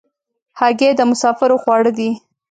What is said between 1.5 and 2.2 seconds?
خواړه دي.